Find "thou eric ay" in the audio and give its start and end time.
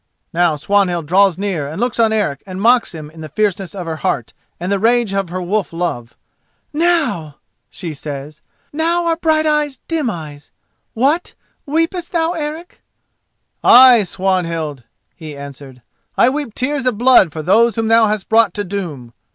12.13-14.01